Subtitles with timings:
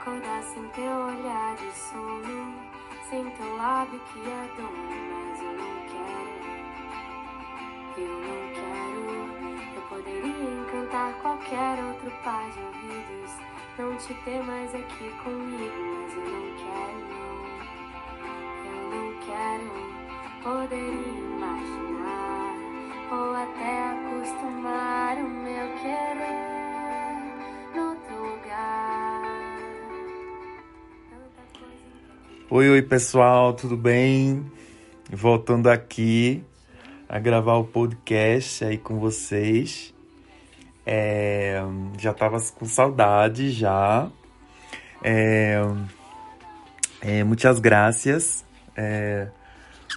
[0.00, 2.54] acordar sem teu olhar de sono,
[3.08, 4.70] sem teu lábio que adora,
[5.24, 6.36] mas eu não quero.
[7.96, 9.06] Eu não quero.
[9.74, 13.32] Eu poderia encantar qualquer outro par de ouvidos,
[13.78, 17.06] não te ter mais aqui comigo, mas eu não quero.
[18.66, 19.68] Eu não quero.
[20.42, 22.54] Poderia imaginar
[23.10, 26.45] ou até acostumar o meu querer
[32.48, 34.46] Oi, oi pessoal, tudo bem?
[35.10, 36.44] Voltando aqui
[37.08, 39.92] a gravar o podcast aí com vocês.
[40.86, 41.60] É,
[41.98, 44.08] já tava com saudade já.
[45.02, 45.60] É,
[47.00, 48.44] é, muitas gracias
[48.76, 49.26] é,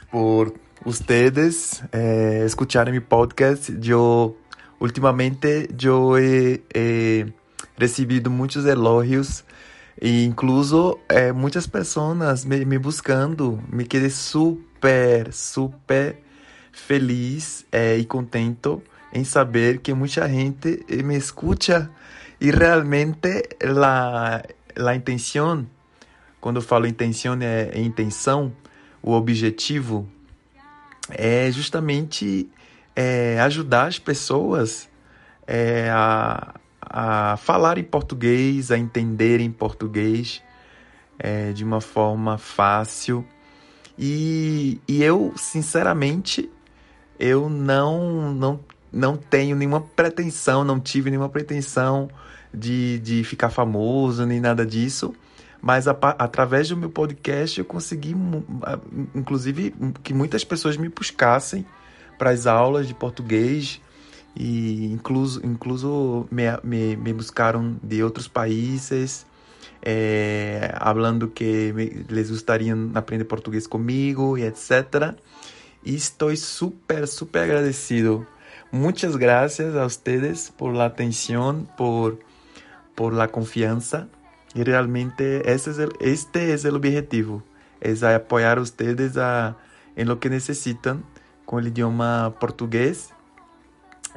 [0.10, 0.52] por
[0.84, 3.72] ustedes eh, escucharem mi podcast.
[3.88, 4.36] Eu
[4.80, 7.28] ultimamente eu he, he
[7.78, 9.46] recebido muitos elogios
[10.02, 13.62] e incluso eh, muitas pessoas me, me buscando.
[13.72, 16.18] Me quedei super, super
[16.72, 21.92] feliz eh, e contento em saber que muita gente me escuta
[22.40, 24.42] e realmente la,
[24.78, 25.68] la intenção,
[26.40, 28.54] quando eu falo intenção, é, é intenção,
[29.02, 30.08] o objetivo
[31.10, 32.50] é justamente
[32.96, 34.88] é, ajudar as pessoas
[35.46, 36.54] é, a,
[36.90, 40.42] a falar em português, a entenderem português
[41.20, 43.26] é, de uma forma fácil.
[43.98, 46.50] E, e eu, sinceramente,
[47.20, 48.60] eu não, não,
[48.92, 52.10] não tenho nenhuma pretensão, não tive nenhuma pretensão
[52.54, 55.14] de, de ficar famoso, nem nada disso.
[55.62, 58.16] Mas a, através do meu podcast eu consegui,
[59.14, 61.66] inclusive, que muitas pessoas me buscassem
[62.18, 63.82] para as aulas de português
[64.40, 66.46] e incluso, incluso me,
[66.96, 69.26] me, buscaram de outros países,
[69.82, 71.74] é, falando que
[72.30, 75.14] gostariam de aprender português comigo e etc.
[75.84, 78.26] E estou super, super agradecido.
[78.72, 82.18] Muitas graças a vocês por la atenção, por,
[82.96, 84.08] por la confiança.
[84.56, 87.44] Y realmente el, este es el objetivo,
[87.82, 89.16] es apoyar a ustedes
[89.96, 91.04] en lo que necesitan
[91.46, 93.14] com o idioma português.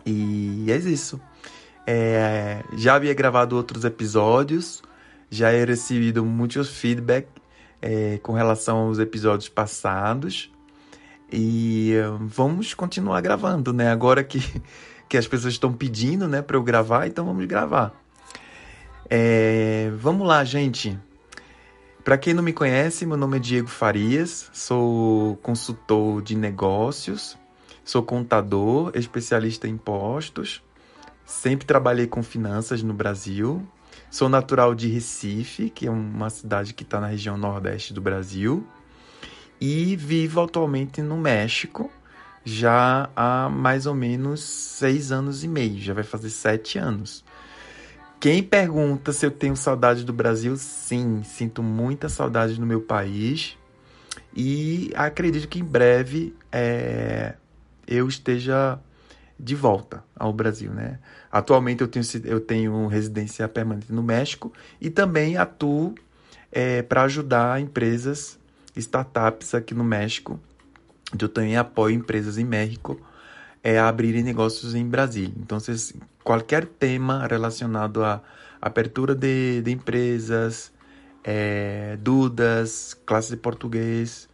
[0.05, 1.21] E é isso.
[1.87, 4.83] É, já havia gravado outros episódios,
[5.31, 7.27] já he recebido muitos feedback
[7.81, 10.51] é, com relação aos episódios passados.
[11.33, 13.91] E vamos continuar gravando, né?
[13.91, 14.39] Agora que,
[15.09, 17.93] que as pessoas estão pedindo né, para eu gravar, então vamos gravar.
[19.09, 20.99] É, vamos lá, gente.
[22.05, 27.39] Para quem não me conhece, meu nome é Diego Farias, sou consultor de negócios,
[27.85, 30.63] sou contador, especialista em impostos,
[31.25, 33.67] sempre trabalhei com finanças no Brasil,
[34.11, 38.67] sou natural de Recife, que é uma cidade que está na região nordeste do Brasil,
[39.61, 41.91] e vivo atualmente no México
[42.45, 47.25] já há mais ou menos seis anos e meio, já vai fazer sete anos.
[48.19, 53.59] Quem pergunta se eu tenho saudade do Brasil, sim, sinto muita saudade no meu país.
[54.35, 57.35] E acredito que em breve é,
[57.87, 58.79] eu esteja
[59.39, 60.99] de volta ao Brasil, né?
[61.31, 65.95] Atualmente eu tenho, eu tenho residência permanente no México e também atuo
[66.51, 68.39] é, para ajudar empresas,
[68.77, 70.39] startups aqui no México.
[71.19, 73.01] Eu também apoio empresas em México
[73.63, 75.35] é, a abrirem negócios em Brasília.
[75.37, 75.93] Então, vocês,
[76.23, 78.23] qualquer tema relacionado à
[78.61, 80.73] abertura de, de empresas,
[81.25, 84.29] é, dúvidas, classes de português,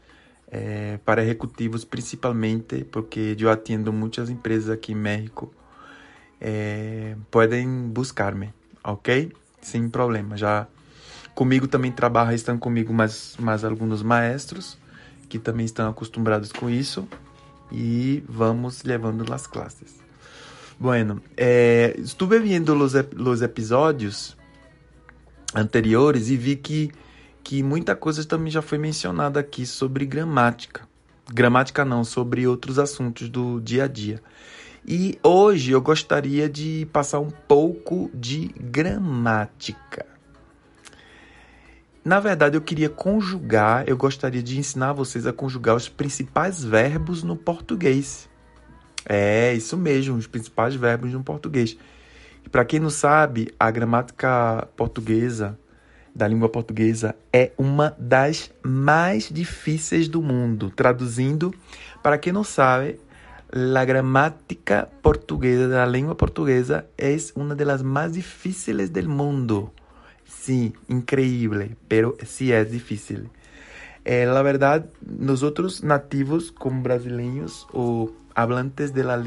[0.50, 5.52] é, para executivos principalmente, porque eu atendo muitas empresas aqui em México,
[6.40, 9.32] é, podem buscar-me, ok?
[9.60, 10.36] Sem problema.
[10.36, 10.66] Já
[11.34, 14.78] comigo também trabalham, estão comigo mais, mais alguns maestros
[15.28, 17.06] que também estão acostumados com isso
[17.70, 19.98] e vamos levando as classes.
[20.80, 24.36] Bueno, estuve viendo los, los episódios
[25.52, 26.92] anteriores e vi que,
[27.48, 30.86] que muita coisa também já foi mencionada aqui sobre gramática.
[31.32, 34.20] Gramática não, sobre outros assuntos do dia a dia.
[34.86, 40.04] E hoje eu gostaria de passar um pouco de gramática.
[42.04, 47.22] Na verdade, eu queria conjugar, eu gostaria de ensinar vocês a conjugar os principais verbos
[47.22, 48.28] no português.
[49.06, 51.78] É, isso mesmo, os principais verbos no português.
[52.44, 55.58] E para quem não sabe, a gramática portuguesa,
[56.18, 60.70] da língua portuguesa, é uma das mais difíceis do mundo.
[60.74, 61.54] Traduzindo,
[62.02, 63.00] para quem não sabe,
[63.50, 69.72] a gramática portuguesa da língua portuguesa é uma das mais difíceis do mundo
[70.28, 73.30] Sim, increíble, pero sí es difícil.
[74.04, 79.18] Eh, la verdad, nosotros nativos como brasileños o hablantes de la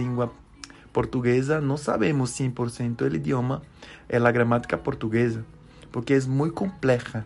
[0.91, 3.61] portuguesa no sabemos 100% el idioma,
[4.09, 5.43] é la gramática portuguesa,
[5.91, 7.25] porque es muy compleja.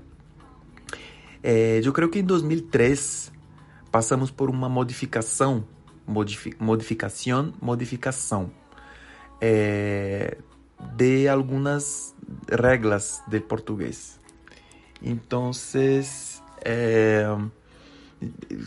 [1.43, 3.31] Eh, yo creo que en 2003
[3.91, 5.65] pasamos por uma modificação,
[6.05, 8.51] modifi modificação, modificação
[9.39, 10.37] é,
[10.95, 12.15] de algumas
[12.49, 14.19] regras do português.
[15.01, 15.51] Então,
[16.63, 17.25] é,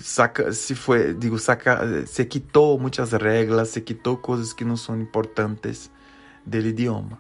[0.00, 0.75] saca, se
[1.19, 5.91] digo, saca, se quitou muitas regras, se quitou coisas que não são importantes
[6.47, 7.19] do idioma.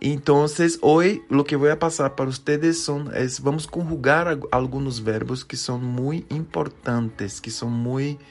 [0.00, 0.46] Então,
[0.80, 5.76] hoje, o que vou passar para vocês são, é, vamos conjugar alguns verbos que são
[5.76, 8.24] muito importantes, que são muito,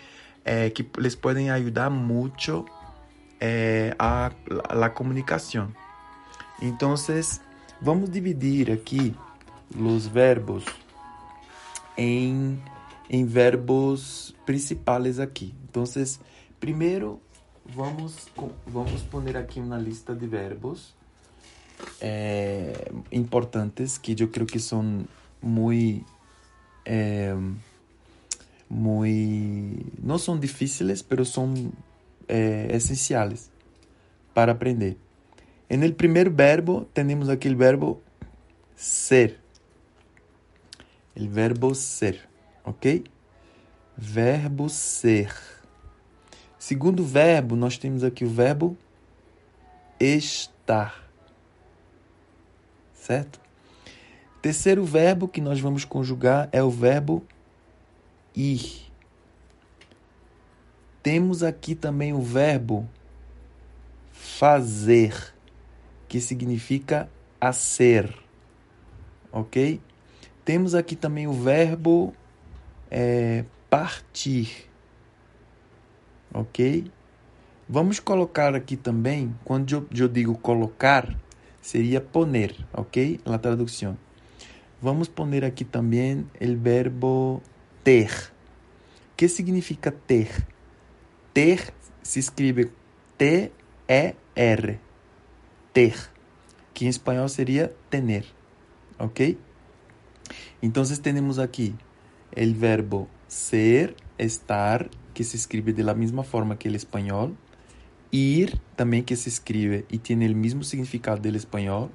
[0.45, 2.65] é, que les podem ajudar muito
[3.37, 4.31] é, a,
[4.69, 5.69] a comunicação.
[6.61, 6.95] Então,
[7.81, 9.13] vamos dividir aqui
[9.77, 10.63] os verbos
[11.97, 12.57] em,
[13.09, 15.53] em verbos principais aqui.
[15.69, 15.83] Então,
[16.61, 17.21] primeiro,
[17.65, 18.29] vamos,
[18.65, 20.96] vamos pôr aqui uma lista de verbos
[22.01, 25.05] é, importantes que eu creio que são
[25.41, 26.05] muito
[26.85, 27.35] é,
[28.69, 31.71] muito não são difíceis, mas são
[32.27, 33.49] é, essenciais
[34.33, 34.97] para aprender.
[35.69, 38.01] En el primer verbo tenemos aqui o verbo
[38.75, 39.39] ser.
[41.15, 42.29] El verbo ser,
[42.63, 43.03] ok?
[43.97, 45.33] Verbo ser.
[46.57, 48.77] Segundo verbo, nós temos aqui o verbo
[49.99, 51.06] estar
[53.07, 53.39] certo?
[54.41, 57.23] Terceiro verbo que nós vamos conjugar é o verbo
[58.35, 58.91] ir.
[61.01, 62.85] Temos aqui também o verbo
[64.11, 65.33] fazer,
[66.09, 67.09] que significa
[67.39, 68.13] a ser,
[69.31, 69.79] ok?
[70.43, 72.13] Temos aqui também o verbo
[72.91, 74.69] é, partir,
[76.33, 76.91] ok?
[77.69, 81.17] Vamos colocar aqui também, quando eu, eu digo colocar,
[81.67, 82.97] seria poner, ¿ok?
[83.25, 83.97] La traducción.
[84.81, 87.41] Vamos poner aquí también el verbo
[87.83, 88.09] ter.
[89.17, 90.29] ¿Qué significa ter?
[91.33, 91.59] Ter
[92.03, 92.71] se escribe
[93.17, 94.79] T-E-R.
[95.73, 95.95] Ter.
[96.73, 98.25] Que em espanhol seria tener.
[98.97, 99.19] ¿Ok?
[100.61, 101.75] Entonces tenemos aquí
[102.31, 107.35] el verbo ser, estar, que se escribe de la misma forma que el español.
[108.11, 111.91] Ir, também que se escreve e tem o mesmo significado do espanhol.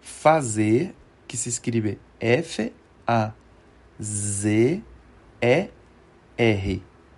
[0.00, 0.94] Fazer,
[1.28, 3.32] que se escreve F-A-Z-E-R.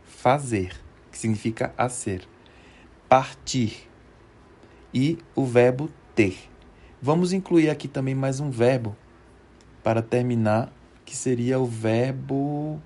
[0.04, 0.74] Fazer,
[1.10, 2.26] que significa ser.
[3.08, 3.88] Partir.
[4.92, 6.36] E o verbo ter.
[7.00, 8.96] Vamos incluir aqui também mais um verbo
[9.82, 10.72] para terminar,
[11.04, 12.80] que seria o verbo.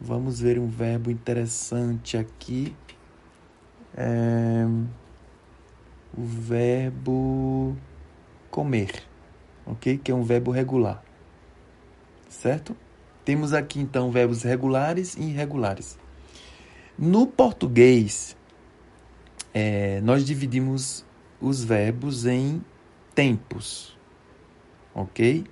[0.00, 2.74] Vamos ver um verbo interessante aqui
[3.96, 4.66] é,
[6.16, 7.76] o verbo
[8.50, 9.02] comer,
[9.66, 9.98] ok?
[9.98, 11.02] Que é um verbo regular,
[12.28, 12.76] certo?
[13.24, 15.98] Temos aqui então verbos regulares e irregulares.
[16.98, 18.36] No português,
[19.52, 21.04] é, nós dividimos
[21.40, 22.62] os verbos em
[23.14, 23.96] tempos,
[24.94, 25.44] ok?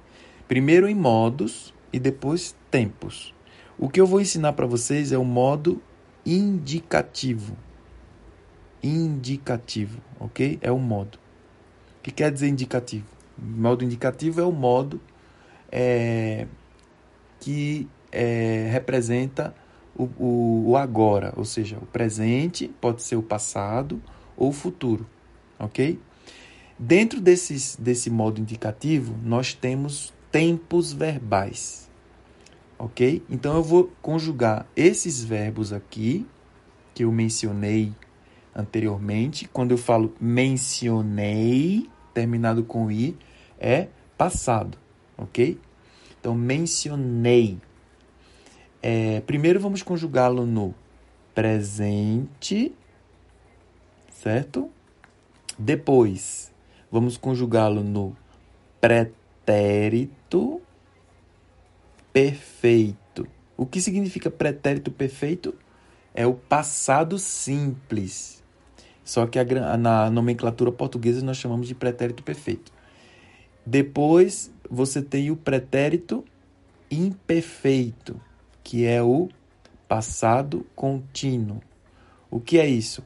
[0.46, 3.34] Primeiro em modos e depois tempos.
[3.78, 5.82] O que eu vou ensinar para vocês é o modo
[6.24, 7.56] indicativo
[8.82, 10.58] indicativo, ok?
[10.60, 11.18] É o modo.
[11.98, 13.06] O que quer dizer indicativo?
[13.42, 15.00] modo indicativo é o modo
[15.70, 16.46] é,
[17.40, 19.54] que é, representa
[19.96, 24.02] o, o, o, agora, ou seja, o presente pode ser o passado
[24.36, 25.06] ou o futuro,
[25.58, 25.98] ok?
[26.78, 31.90] Dentro desses, desse modo indicativo, nós temos tempos verbais,
[32.78, 33.22] ok?
[33.30, 36.26] Então eu vou conjugar esses verbos aqui
[36.94, 37.92] que eu mencionei
[38.54, 39.48] anteriormente.
[39.48, 43.16] Quando eu falo mencionei, terminado com i,
[43.58, 44.78] é passado,
[45.16, 45.58] ok?
[46.20, 47.58] Então, mencionei.
[48.82, 50.74] É, primeiro vamos conjugá-lo no
[51.34, 52.74] presente,
[54.10, 54.70] certo?
[55.58, 56.52] Depois,
[56.90, 58.16] vamos conjugá-lo no
[58.80, 60.60] pretérito
[62.12, 63.26] perfeito.
[63.56, 65.54] O que significa pretérito perfeito?
[66.14, 68.41] É o passado simples.
[69.04, 72.72] Só que a, na nomenclatura portuguesa nós chamamos de pretérito perfeito.
[73.64, 76.24] Depois você tem o pretérito
[76.90, 78.20] imperfeito,
[78.62, 79.28] que é o
[79.88, 81.60] passado contínuo.
[82.30, 83.04] O que é isso?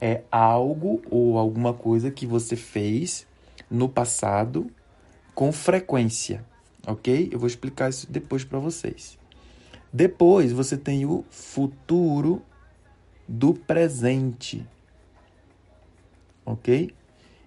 [0.00, 3.26] É algo ou alguma coisa que você fez
[3.70, 4.70] no passado
[5.34, 6.44] com frequência,
[6.86, 7.28] ok?
[7.32, 9.18] Eu vou explicar isso depois para vocês.
[9.92, 12.42] Depois você tem o futuro
[13.28, 14.66] do presente,
[16.44, 16.94] ok?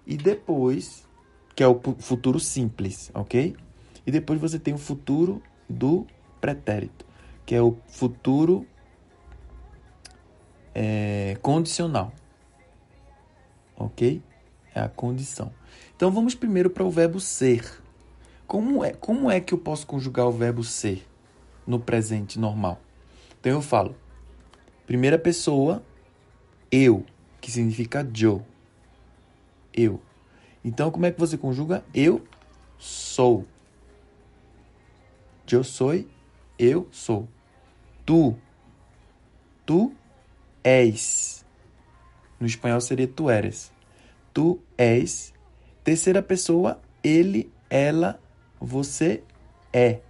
[0.06, 1.06] E depois,
[1.54, 3.56] que é o futuro simples, ok?
[4.06, 6.06] E depois você tem o futuro do
[6.40, 7.04] pretérito,
[7.44, 8.66] que é o futuro
[10.74, 12.12] é, condicional,
[13.76, 14.22] ok?
[14.74, 15.52] É a condição.
[15.96, 17.82] Então vamos primeiro para o verbo ser.
[18.46, 21.06] Como é, como é que eu posso conjugar o verbo ser
[21.66, 22.80] no presente normal?
[23.40, 23.94] Então eu falo,
[24.86, 25.82] primeira pessoa,
[26.70, 27.04] eu,
[27.40, 28.40] que significa Joe.
[29.78, 30.00] Eu.
[30.64, 31.84] Então como é que você conjuga?
[31.94, 32.26] Eu
[32.76, 33.46] sou.
[35.50, 36.04] Eu sou,
[36.58, 37.28] eu sou.
[38.04, 38.36] Tu.
[39.64, 39.92] Tu
[40.64, 41.44] és.
[42.40, 43.72] No espanhol seria tu eres.
[44.34, 45.32] Tu és.
[45.84, 48.20] Terceira pessoa, ele, ela,
[48.60, 49.22] você
[49.72, 50.00] é.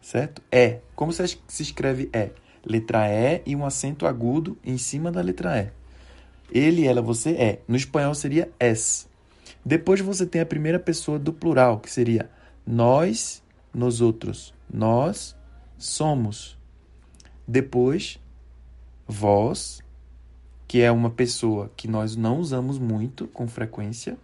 [0.00, 0.42] Certo?
[0.50, 0.80] É.
[0.94, 2.30] Como se escreve é?
[2.64, 5.70] Letra E e um acento agudo em cima da letra E.
[6.50, 7.62] Ele, ela, você é.
[7.66, 9.08] No espanhol seria es.
[9.64, 12.30] Depois você tem a primeira pessoa do plural, que seria
[12.66, 13.42] nós,
[13.74, 14.54] nós outros.
[14.72, 15.36] Nós
[15.76, 16.56] somos.
[17.46, 18.18] Depois,
[19.06, 19.80] vós,
[20.68, 24.16] que é uma pessoa que nós não usamos muito com frequência,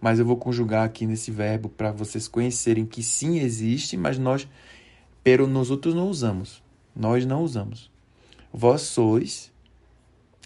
[0.00, 4.48] mas eu vou conjugar aqui nesse verbo para vocês conhecerem que sim existe, mas nós,
[5.22, 6.60] pero nós outros não usamos.
[6.94, 7.88] Nós não usamos.
[8.52, 9.51] Vós sois,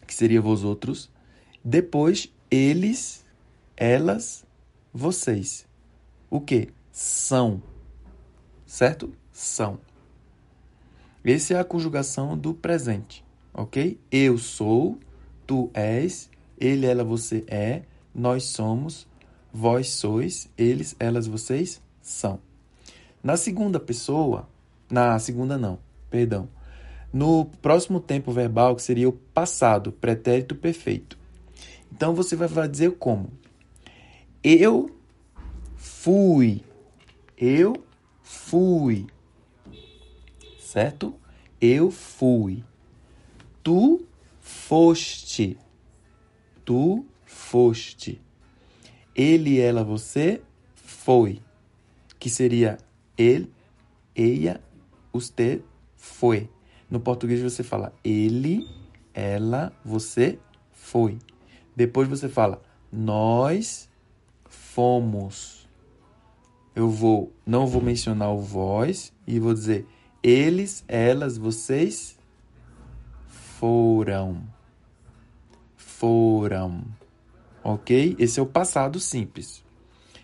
[0.07, 1.11] que seria vós outros.
[1.65, 3.25] Depois, eles,
[3.77, 4.45] elas,
[4.93, 5.67] vocês.
[6.31, 6.69] O que?
[6.93, 7.63] São.
[8.65, 9.13] Certo?
[9.33, 9.79] São.
[11.25, 14.01] Essa é a conjugação do presente, ok?
[14.13, 14.97] Eu sou,
[15.45, 17.83] tu és, ele, ela, você é,
[18.15, 19.09] nós somos,
[19.53, 22.39] vós sois, eles, elas, vocês são.
[23.23, 24.49] Na segunda pessoa,
[24.89, 26.49] na segunda não, perdão.
[27.13, 31.19] No próximo tempo verbal, que seria o passado, pretérito perfeito.
[31.93, 33.31] Então você vai dizer como?
[34.43, 34.91] Eu
[35.77, 36.63] fui.
[37.37, 37.75] Eu
[38.23, 39.07] fui.
[40.59, 41.15] Certo?
[41.61, 42.63] Eu fui.
[43.63, 44.05] Tu
[44.41, 45.59] foste.
[46.65, 48.21] Tu foste.
[49.15, 50.43] Ele, ela, você
[50.75, 51.41] foi.
[52.19, 52.79] Que seria
[53.17, 53.51] ele,
[54.15, 54.61] ella,
[55.13, 55.63] usted
[55.97, 56.51] foi.
[56.90, 58.69] No português você fala ele,
[59.12, 60.38] ela, você
[60.73, 61.19] foi.
[61.75, 62.62] Depois você fala
[62.93, 63.88] nós
[64.49, 65.69] fomos.
[66.75, 69.87] Eu vou, não vou mencionar o vós e vou dizer
[70.23, 72.19] eles, elas, vocês
[73.28, 74.43] foram.
[75.76, 76.85] Foram.
[77.62, 78.14] Ok?
[78.19, 79.64] Esse é o passado simples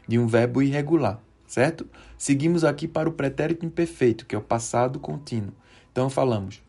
[0.07, 1.89] de um verbo irregular, certo?
[2.19, 5.55] Seguimos aqui para o pretérito imperfeito, que é o passado contínuo.
[5.93, 6.61] Então falamos: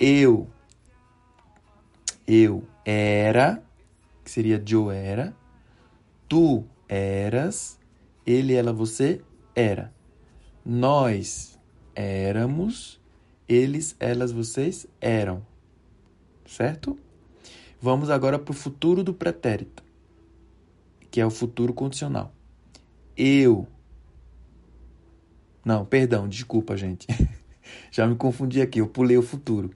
[0.00, 0.48] eu
[2.26, 3.62] eu era,
[4.24, 5.36] que seria eu era,
[6.28, 7.78] tu eras,
[8.26, 9.20] ele, ela, você
[9.54, 9.92] era.
[10.64, 11.58] Nós
[11.94, 13.00] éramos,
[13.48, 15.44] eles, elas, vocês eram
[16.50, 16.98] certo?
[17.80, 19.82] Vamos agora para o futuro do pretérito,
[21.10, 22.32] que é o futuro condicional.
[23.16, 23.66] Eu.
[25.64, 27.06] Não, perdão, desculpa, gente.
[27.90, 29.70] Já me confundi aqui, eu pulei o futuro.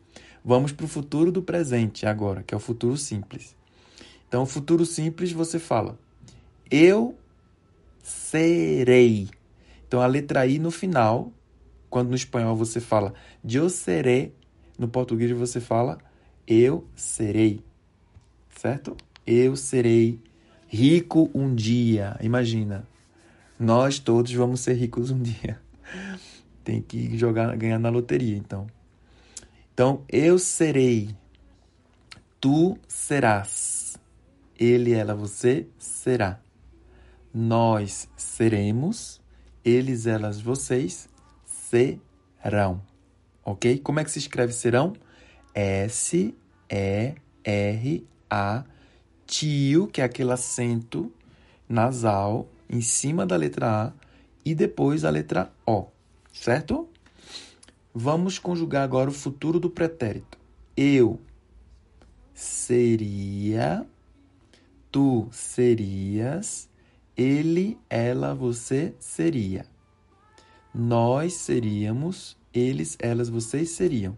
[0.44, 3.56] Vamos para o futuro do presente agora, que é o futuro simples.
[4.28, 5.98] Então, o futuro simples você fala:
[6.70, 7.16] Eu
[8.02, 9.28] serei.
[9.86, 11.32] Então, a letra I no final,
[11.88, 13.14] quando no espanhol você fala
[13.48, 14.34] eu serei,
[14.76, 15.98] no português você fala
[16.46, 17.60] eu serei.
[18.56, 18.96] Certo?
[19.26, 20.18] Eu serei
[20.66, 22.16] rico um dia.
[22.20, 22.86] Imagina.
[23.58, 25.60] Nós todos vamos ser ricos um dia.
[26.64, 28.66] Tem que jogar, ganhar na loteria, então.
[29.72, 31.14] Então, eu serei.
[32.40, 33.98] Tu serás.
[34.58, 36.40] Ele, ela, você será.
[37.32, 39.20] Nós seremos.
[39.64, 41.08] Eles, elas, vocês
[41.44, 42.80] serão.
[43.44, 43.78] Ok?
[43.78, 44.94] Como é que se escreve serão?
[45.54, 46.34] S,
[46.70, 48.64] E, R, A,
[49.26, 51.12] tio, que é aquele acento
[51.68, 53.92] nasal em cima da letra A
[54.44, 55.86] e depois a letra O,
[56.34, 56.86] certo?
[57.94, 60.36] Vamos conjugar agora o futuro do pretérito.
[60.76, 61.18] Eu
[62.34, 63.86] seria,
[64.92, 66.68] tu serias,
[67.16, 69.64] ele, ela, você seria.
[70.74, 74.16] Nós seríamos, eles, elas, vocês seriam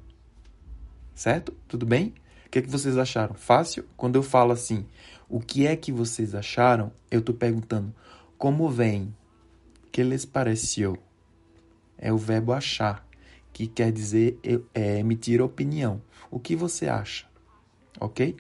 [1.16, 1.52] certo?
[1.66, 2.14] Tudo bem?
[2.46, 3.34] O que, é que vocês acharam?
[3.34, 3.84] Fácil?
[3.96, 4.86] Quando eu falo assim,
[5.28, 7.92] o que é que vocês acharam, eu estou perguntando
[8.38, 9.12] Como vem?
[9.90, 10.98] Que lhes pareceu?
[11.98, 13.06] É o verbo achar,
[13.52, 14.38] que quer dizer
[14.74, 16.00] é, emitir opinião.
[16.30, 17.26] O que você acha?
[18.00, 18.36] Ok?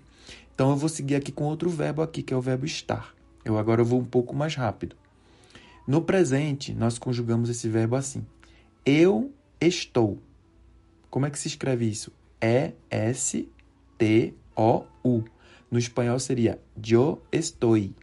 [0.54, 3.14] Então eu vou seguir aqui com outro verbo aqui, que é o verbo estar.
[3.44, 4.96] Eu agora vou um pouco mais rápido.
[5.86, 8.26] No presente, nós conjugamos esse verbo assim:
[8.84, 10.18] Eu estou.
[11.08, 12.12] Como é que se escreve isso?
[12.40, 13.54] E-S-T-O-U.
[15.70, 17.94] No espanhol seria yo estoy,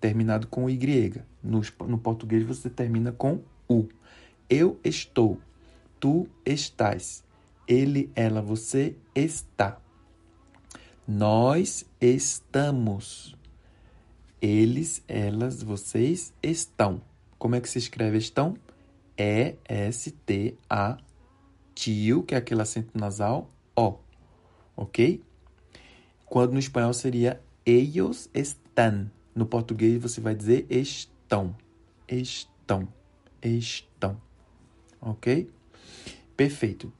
[0.00, 1.22] terminado com Y.
[1.42, 3.88] No, no português você termina com U.
[4.50, 5.38] Eu estou.
[6.00, 7.22] Tu estás.
[7.68, 9.80] Ele, ela, você está.
[11.06, 13.36] Nós estamos.
[14.42, 17.00] Eles, elas, vocês estão.
[17.38, 18.56] Como é que se escreve estão?
[19.16, 20.98] E-S-T-A,
[21.74, 23.98] tio, que é aquele acento nasal, O.
[24.76, 25.22] Ok?
[26.26, 29.12] Quando no espanhol seria ellos están.
[29.32, 31.54] No português você vai dizer estão.
[32.08, 32.88] Estão.
[33.42, 34.29] Estão.
[35.00, 35.50] Ok?
[36.36, 36.92] Perfeito.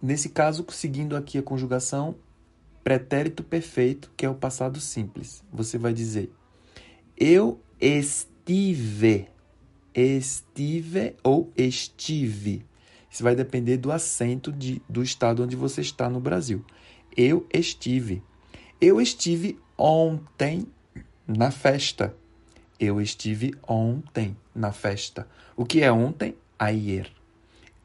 [0.00, 2.16] Nesse caso, seguindo aqui a conjugação,
[2.84, 5.42] pretérito perfeito, que é o passado simples.
[5.52, 6.30] Você vai dizer:
[7.16, 9.28] Eu estive.
[9.94, 12.64] Estive ou estive.
[13.10, 16.62] Isso vai depender do acento de, do estado onde você está no Brasil.
[17.16, 18.22] Eu estive.
[18.78, 20.66] Eu estive ontem
[21.26, 22.14] na festa.
[22.78, 25.26] Eu estive ontem na festa.
[25.56, 26.36] O que é ontem?
[26.58, 27.15] Ayer.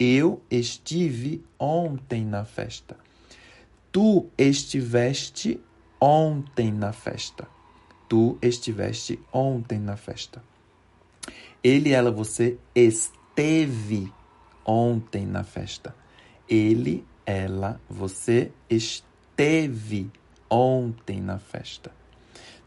[0.03, 2.97] Eu estive ontem na festa.
[3.91, 5.61] Tu estiveste
[5.99, 7.47] ontem na festa.
[8.09, 10.43] Tu estiveste ontem na festa.
[11.63, 14.11] Ele, ela, você esteve
[14.65, 15.95] ontem na festa.
[16.49, 20.09] Ele, ela, você esteve
[20.49, 21.91] ontem na festa.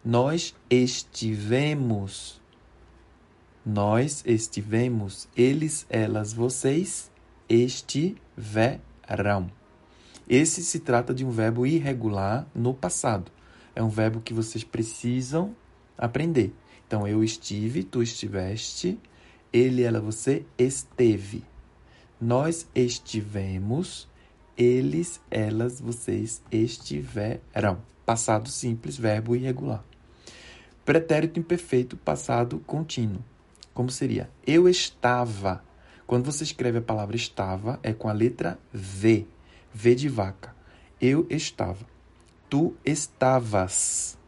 [0.04, 2.40] Nós estivemos.
[3.66, 5.28] Nós estivemos.
[5.36, 7.10] Eles, elas, vocês
[7.48, 9.50] estiverão.
[10.28, 13.30] Esse se trata de um verbo irregular no passado.
[13.74, 15.54] É um verbo que vocês precisam
[15.98, 16.54] aprender.
[16.86, 18.98] Então, eu estive, tu estiveste,
[19.52, 21.42] ele, ela, você esteve.
[22.20, 24.08] Nós estivemos,
[24.56, 27.82] eles, elas, vocês estiverão.
[28.06, 29.84] Passado simples, verbo irregular.
[30.84, 33.24] Pretérito imperfeito, passado contínuo.
[33.72, 34.30] Como seria?
[34.46, 35.64] Eu estava.
[36.06, 39.26] Quando você escreve a palavra estava, é com a letra V.
[39.72, 40.54] V de vaca.
[41.00, 41.86] Eu estava.
[42.48, 44.18] Tu estavas.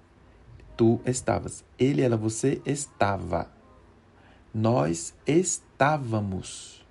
[0.77, 1.65] Tu estavas.
[1.79, 3.51] Ele, ela, você estava.
[4.53, 6.85] Nós estávamos.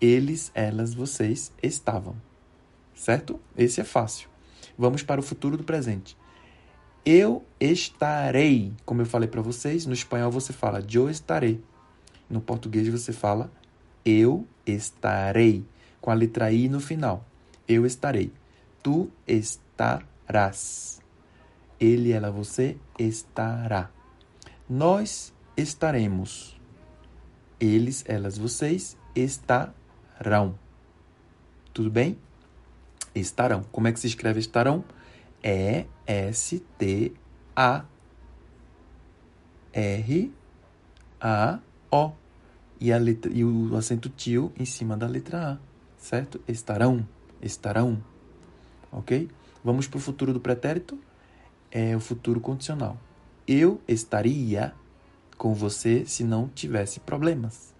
[0.00, 2.16] Eles, elas, vocês estavam
[2.96, 3.38] certo?
[3.56, 4.28] Esse é fácil.
[4.76, 6.16] Vamos para o futuro do presente.
[7.04, 11.62] Eu estarei, como eu falei para vocês, no espanhol você fala eu estarei.
[12.28, 13.52] No português você fala
[14.06, 15.66] eu estarei,
[16.00, 17.26] com a letra I no final.
[17.68, 18.32] Eu estarei.
[18.82, 21.02] Tu estarás.
[21.78, 23.90] Ele, ela, você estará.
[24.68, 26.58] Nós estaremos.
[27.60, 30.58] Eles, elas, vocês estarão.
[31.74, 32.16] Tudo bem?
[33.20, 33.64] estarão.
[33.72, 34.84] Como é que se escreve estarão?
[35.42, 37.12] E S T
[37.54, 37.84] A
[39.72, 40.32] R
[41.20, 41.58] A
[41.90, 42.12] O
[42.80, 45.58] e a letra e o acento tio em cima da letra A,
[45.98, 46.40] certo?
[46.46, 47.06] Estarão,
[47.40, 48.02] estarão.
[48.92, 49.28] OK?
[49.64, 50.98] Vamos para o futuro do pretérito.
[51.70, 52.98] É o futuro condicional.
[53.46, 54.72] Eu estaria
[55.36, 57.74] com você se não tivesse problemas.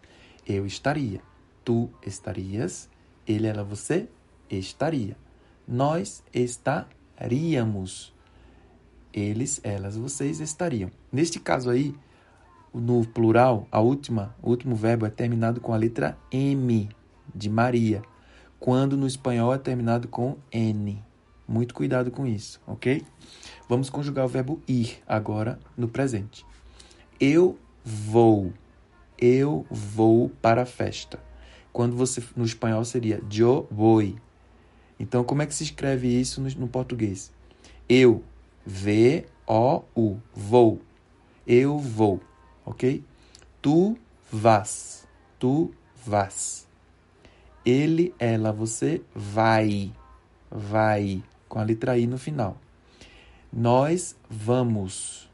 [0.47, 1.21] Eu estaria.
[1.65, 2.89] Tu estarias.
[3.27, 4.09] Ele, ela, você
[4.51, 5.17] estaria
[5.67, 8.15] nós estaríamos.
[9.13, 10.91] Eles, elas, vocês estariam.
[11.11, 11.95] Neste caso aí,
[12.79, 16.89] no plural, a última, o último verbo é terminado com a letra M
[17.35, 18.03] de Maria,
[18.61, 21.03] quando no espanhol é terminado com N.
[21.49, 23.03] Muito cuidado com isso, ok?
[23.69, 26.45] Vamos conjugar o verbo ir agora no presente.
[27.19, 28.53] Eu vou.
[29.19, 31.19] Eu vou para a festa.
[31.73, 34.17] Quando você no espanhol seria yo voy.
[34.99, 37.33] Então, como é que se escreve isso no, no português?
[37.89, 38.23] Eu,
[38.67, 40.81] V-O-U, vou.
[41.47, 42.21] Eu vou,
[42.67, 43.03] ok?
[43.63, 43.97] Tu
[44.31, 45.73] vas, tu
[46.05, 46.67] vas.
[47.65, 49.93] Ele, ela, você vai,
[50.51, 52.59] vai, com a letra I no final.
[53.53, 55.31] Nós vamos.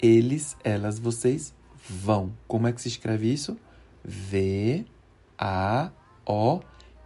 [0.00, 1.54] Eles, elas, vocês
[1.88, 2.32] vão.
[2.46, 3.56] Como é que se escreve isso?
[4.04, 4.84] V,
[5.38, 5.90] A,
[6.26, 6.60] O,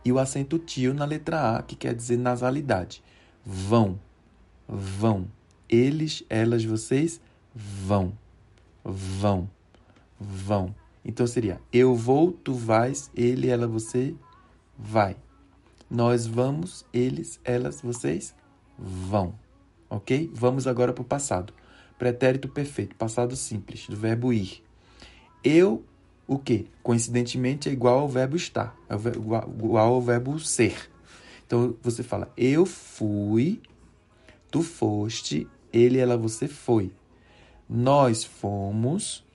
[0.04, 3.02] e o acento tio na letra A, que quer dizer nasalidade.
[3.44, 3.98] Vão,
[4.66, 5.28] vão.
[5.68, 7.20] Eles, elas, vocês
[7.58, 8.16] vão.
[8.84, 9.50] vão.
[10.20, 10.74] Vão.
[11.04, 14.14] Então seria eu vou, tu vais, ele, ela, você
[14.76, 15.16] vai.
[15.90, 18.34] Nós vamos, eles, elas, vocês
[18.78, 19.34] vão.
[19.90, 20.30] Ok?
[20.34, 21.52] Vamos agora para o passado.
[21.98, 24.62] Pretérito perfeito, passado simples, do verbo ir.
[25.42, 25.82] Eu,
[26.26, 26.66] o quê?
[26.82, 30.90] Coincidentemente é igual ao verbo estar, é igual ao verbo ser.
[31.46, 33.60] Então você fala: Eu fui,
[34.50, 36.92] tu foste, ele, ela, você foi.
[37.68, 39.26] Nós fomos,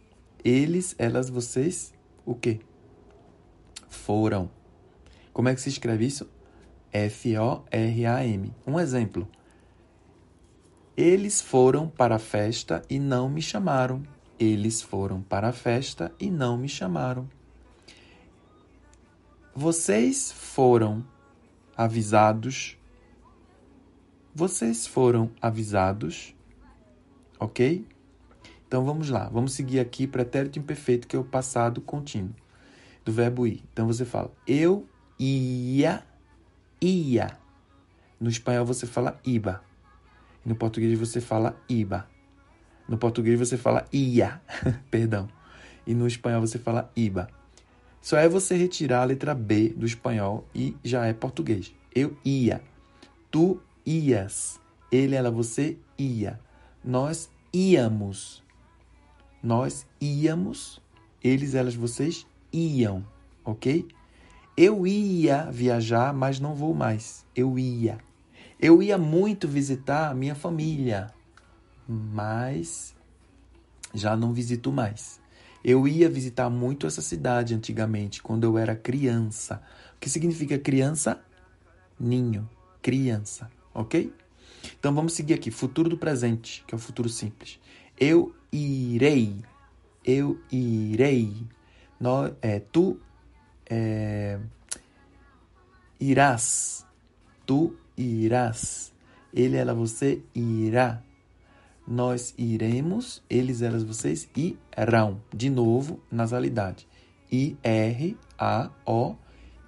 [0.43, 1.93] eles, elas, vocês,
[2.25, 2.59] o quê?
[3.87, 4.49] Foram.
[5.31, 6.27] Como é que se escreve isso?
[6.91, 8.53] F-O-R-A-M.
[8.65, 9.27] Um exemplo.
[10.97, 14.03] Eles foram para a festa e não me chamaram.
[14.39, 17.29] Eles foram para a festa e não me chamaram.
[19.55, 21.05] Vocês foram
[21.77, 22.77] avisados.
[24.33, 26.35] Vocês foram avisados.
[27.39, 27.85] Ok?
[28.73, 29.29] Então vamos lá.
[29.31, 32.33] Vamos seguir aqui pretérito imperfeito, que é o passado contínuo
[33.05, 33.63] do verbo ir.
[33.71, 36.03] Então você fala: Eu ia,
[36.81, 37.37] ia.
[38.19, 39.63] No espanhol você fala iba.
[40.43, 42.09] No português você fala iba.
[42.89, 44.41] No português você fala ia,
[44.89, 45.29] perdão.
[45.85, 47.29] E no espanhol você fala iba.
[48.01, 51.75] Só é você retirar a letra B do espanhol e já é português.
[51.93, 52.59] Eu ia.
[53.29, 54.59] Tu ias.
[54.91, 56.39] Ele, ela, você ia.
[56.83, 58.42] Nós íamos.
[59.43, 60.81] Nós íamos.
[61.21, 63.05] Eles, elas, vocês iam.
[63.43, 63.85] Ok?
[64.55, 67.25] Eu ia viajar, mas não vou mais.
[67.35, 67.97] Eu ia.
[68.59, 71.13] Eu ia muito visitar a minha família,
[71.85, 72.95] mas
[73.93, 75.19] já não visito mais.
[75.63, 79.61] Eu ia visitar muito essa cidade antigamente, quando eu era criança.
[79.95, 81.19] O que significa criança?
[81.99, 82.49] Ninho.
[82.81, 84.13] Criança, ok?
[84.79, 85.51] Então vamos seguir aqui.
[85.51, 87.59] Futuro do presente, que é o futuro simples.
[87.99, 89.35] Eu irei.
[90.03, 91.33] Eu irei.
[91.99, 92.99] No, é, tu
[93.69, 94.39] é,
[95.99, 96.85] irás.
[97.45, 98.93] Tu irás.
[99.33, 101.01] Ele, ela, você irá.
[101.85, 105.21] Nós iremos, eles, elas, vocês irão.
[105.33, 106.87] De novo, nasalidade.
[107.31, 109.15] I, R, A, O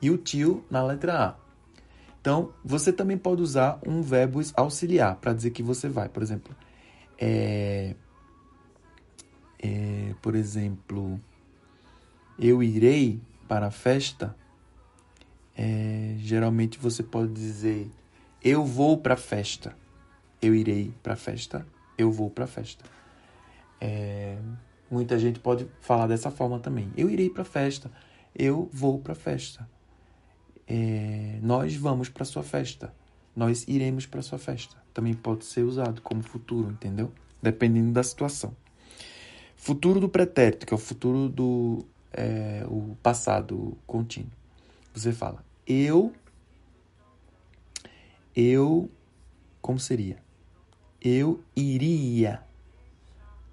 [0.02, 1.36] e o tio na letra A.
[2.22, 6.10] Então, você também pode usar um verbo auxiliar para dizer que você vai.
[6.10, 6.56] Por exemplo,
[7.20, 7.96] é,
[9.66, 11.20] é, por exemplo,
[12.38, 14.36] eu irei para a festa.
[15.58, 17.90] É, geralmente você pode dizer
[18.46, 19.76] eu vou para a festa.
[20.40, 21.66] Eu irei para a festa.
[21.98, 22.86] Eu vou para a festa.
[23.82, 24.38] É,
[24.92, 26.92] muita gente pode falar dessa forma também.
[26.96, 27.90] Eu irei para a festa.
[28.36, 29.68] Eu vou para a festa.
[30.68, 32.94] É, nós vamos para sua festa.
[33.36, 34.78] Nós iremos para sua festa.
[34.94, 37.12] Também pode ser usado como futuro, entendeu?
[37.42, 38.56] Dependendo da situação.
[39.66, 44.30] Futuro do pretérito, que é o futuro do é, o passado contínuo.
[44.94, 46.14] Você fala, eu
[48.36, 48.92] eu.
[49.60, 50.18] Como seria?
[51.02, 52.44] Eu iria.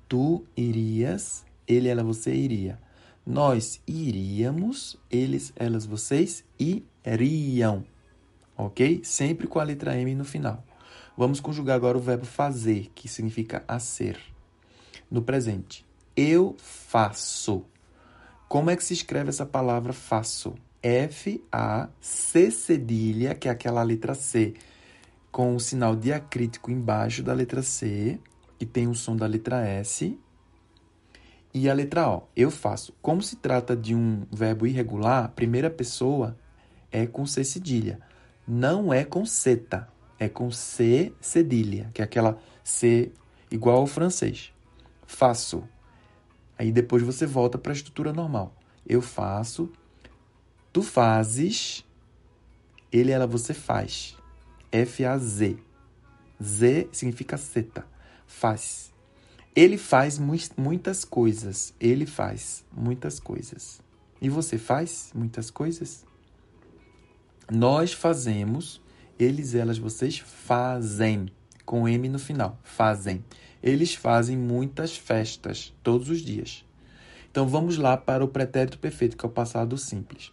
[0.06, 1.46] Tu irias.
[1.66, 2.78] Ele, ela, você iria.
[3.24, 4.98] Nós iríamos.
[5.10, 7.86] Eles, elas, vocês iriam.
[8.54, 9.00] Ok?
[9.02, 10.62] Sempre com a letra M no final.
[11.16, 14.20] Vamos conjugar agora o verbo fazer, que significa a ser.
[15.10, 15.86] No presente.
[16.16, 17.64] Eu faço.
[18.48, 20.54] Como é que se escreve essa palavra faço?
[20.82, 24.54] F-A-C cedilha, que é aquela letra C
[25.32, 28.20] com o sinal diacrítico embaixo da letra C
[28.60, 30.18] e tem o som da letra S.
[31.54, 32.94] E a letra O, eu faço.
[33.00, 36.36] Como se trata de um verbo irregular, primeira pessoa
[36.90, 37.98] é com C cedilha.
[38.46, 43.10] Não é com seta, é com C cedilha, que é aquela C
[43.50, 44.52] igual ao francês.
[45.06, 45.64] Faço.
[46.62, 48.54] Aí depois você volta para a estrutura normal.
[48.86, 49.68] Eu faço,
[50.72, 51.84] tu fazes,
[52.92, 54.16] ele, ela, você faz.
[54.70, 55.58] F-A-Z.
[56.40, 57.84] Z significa seta.
[58.28, 58.92] Faz.
[59.56, 61.74] Ele faz mu muitas coisas.
[61.80, 63.80] Ele faz muitas coisas.
[64.20, 66.04] E você faz muitas coisas?
[67.50, 68.80] Nós fazemos.
[69.18, 71.26] Eles, elas, vocês fazem.
[71.66, 72.56] Com M no final.
[72.62, 73.24] Fazem.
[73.62, 76.64] Eles fazem muitas festas todos os dias.
[77.30, 80.32] Então vamos lá para o pretérito perfeito, que é o passado simples.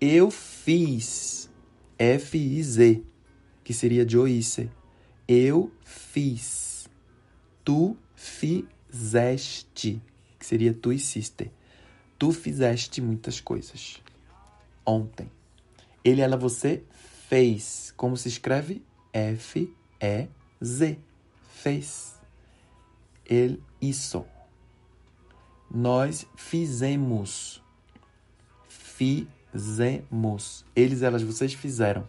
[0.00, 1.50] Eu fiz.
[1.96, 3.04] F-I-Z
[3.64, 4.70] que seria Joice.
[5.26, 6.86] Eu fiz.
[7.64, 10.00] Tu fizeste,
[10.38, 11.50] que seria tu hiciste.
[12.18, 14.02] Tu fizeste muitas coisas.
[14.84, 15.30] Ontem.
[16.04, 16.84] Ele, ela, você
[17.28, 17.92] fez.
[17.96, 18.82] Como se escreve?
[19.12, 20.98] F-E-Z.
[21.54, 22.13] Fez.
[23.26, 24.24] Ele, isso.
[25.70, 27.62] Nós fizemos.
[28.68, 30.64] Fizemos.
[30.74, 32.06] Eles, elas, vocês fizeram.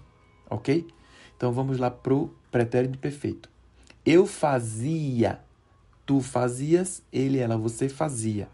[0.50, 0.88] Ok?
[1.36, 3.50] Então vamos lá pro pretérito perfeito.
[4.06, 5.40] Eu fazia.
[6.06, 8.48] Tu fazias, ele, ela, você fazia.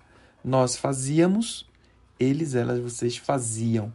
[0.43, 1.69] Nós fazíamos,
[2.17, 3.91] eles, elas, vocês faziam.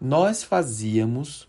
[0.00, 1.48] Nós fazíamos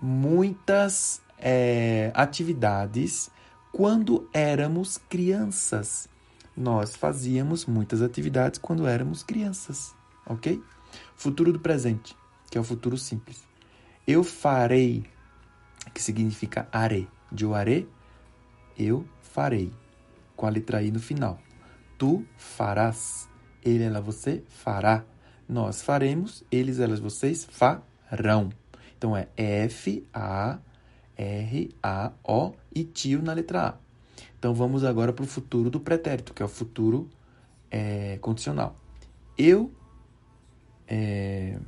[0.00, 3.30] muitas é, atividades
[3.72, 6.08] quando éramos crianças.
[6.54, 9.94] Nós fazíamos muitas atividades quando éramos crianças,
[10.26, 10.62] ok?
[11.16, 12.14] Futuro do presente,
[12.50, 13.42] que é o futuro simples.
[14.06, 15.04] Eu farei,
[15.94, 17.08] que significa are.
[17.30, 17.88] De eu are,
[18.78, 19.72] eu farei,
[20.36, 21.40] com a letra I no final.
[21.96, 23.26] Tu farás,
[23.64, 25.02] ele, ela, você fará.
[25.48, 28.50] Nós faremos, eles, elas, vocês farão.
[28.98, 30.58] Então é F, A,
[31.22, 33.74] R, A, O e tio na letra A.
[34.38, 37.08] Então vamos agora para o futuro do pretérito, que é o futuro
[37.70, 38.76] é, condicional.
[39.38, 39.70] Eu.
[40.86, 41.58] É,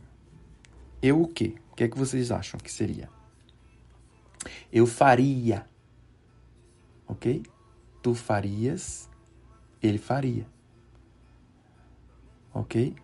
[1.00, 1.54] eu o quê?
[1.70, 3.08] O que é que vocês acham que seria?
[4.72, 5.66] Eu faria.
[7.06, 7.42] Ok?
[8.02, 9.08] Tu farias,
[9.82, 10.46] ele faria.
[12.52, 12.94] Ok?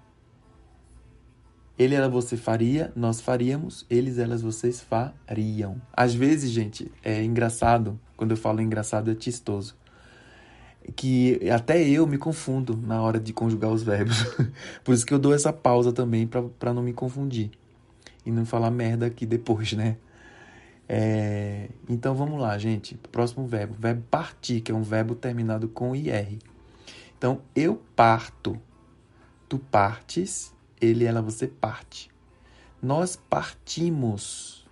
[1.80, 5.80] Ele, ela, você faria, nós faríamos, eles, elas, vocês fariam.
[5.90, 9.74] Às vezes, gente, é engraçado, quando eu falo engraçado, é chistoso.
[10.94, 14.26] Que até eu me confundo na hora de conjugar os verbos.
[14.84, 17.50] Por isso que eu dou essa pausa também para não me confundir.
[18.26, 19.96] E não falar merda aqui depois, né?
[20.86, 22.94] É, então vamos lá, gente.
[23.10, 23.74] Próximo verbo.
[23.78, 26.36] Verbo partir, que é um verbo terminado com IR.
[27.16, 28.60] Então, eu parto.
[29.48, 32.10] Tu partes ele, ela, você parte.
[32.82, 34.66] Nós partimos.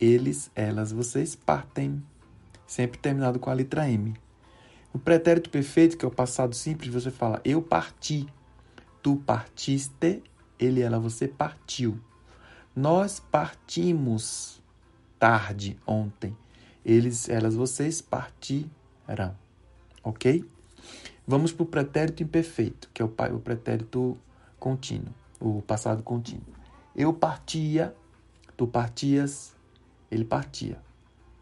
[0.00, 2.02] Eles, elas, vocês partem.
[2.66, 4.14] Sempre terminado com a letra M.
[4.92, 8.26] No pretérito perfeito, que é o passado simples, você fala eu parti.
[9.00, 10.22] Tu partiste.
[10.58, 12.00] Ele, ela, você partiu.
[12.74, 14.60] Nós partimos
[15.18, 16.36] tarde ontem.
[16.84, 19.36] Eles, elas, vocês partirão.
[20.02, 20.44] Ok?
[21.24, 24.18] Vamos para o pretérito imperfeito, que é o, o pretérito
[24.58, 26.46] contínuo o passado contínuo.
[26.94, 27.94] Eu partia,
[28.56, 29.54] tu partias,
[30.10, 30.80] ele partia.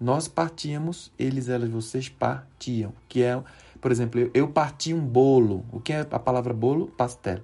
[0.00, 2.94] Nós partíamos, eles, elas, vocês partiam.
[3.06, 3.42] Que é,
[3.80, 5.66] por exemplo, eu parti um bolo.
[5.70, 6.86] O que é a palavra bolo?
[6.86, 7.40] Pastel.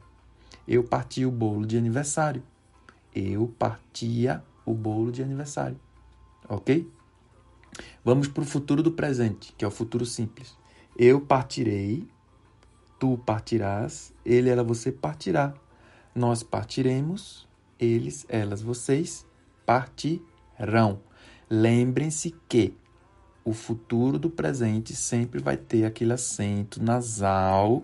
[0.66, 2.42] Eu parti o bolo de aniversário.
[3.14, 5.78] Eu partia o bolo de aniversário.
[6.48, 6.90] Ok?
[8.02, 10.56] Vamos para o futuro do presente, que é o futuro simples.
[10.96, 12.08] Eu partirei,
[12.98, 15.52] tu partirás, ele, ela, você partirá.
[16.16, 17.46] Nós partiremos,
[17.78, 19.26] eles, elas, vocês
[19.66, 20.98] partirão.
[21.50, 22.74] Lembrem-se que
[23.44, 27.82] o futuro do presente sempre vai ter aquele acento nasal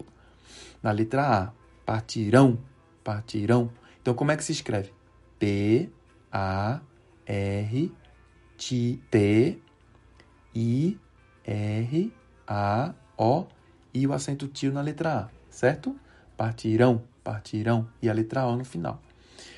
[0.82, 1.52] na letra A.
[1.84, 2.58] Partirão,
[3.04, 3.70] partirão.
[4.00, 4.94] Então, como é que se escreve?
[5.38, 5.90] P,
[6.32, 6.80] A,
[7.26, 7.92] R,
[9.10, 9.60] T,
[10.54, 10.98] I,
[11.44, 12.12] R,
[12.46, 13.44] A, O
[13.92, 15.94] e o acento tio na letra A, certo?
[16.34, 19.00] Partirão, partirão e a letra O no final.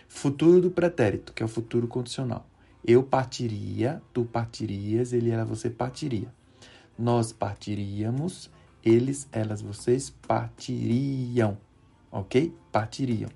[0.08, 2.46] Futuro do pretérito, que é o futuro condicional.
[2.86, 6.32] Eu partiria, tu partirias, ele, ela, você partiria.
[6.98, 8.50] Nós partiríamos,
[8.84, 11.56] eles, elas, vocês partiriam.
[12.12, 12.54] Ok?
[12.70, 13.30] Partiriam.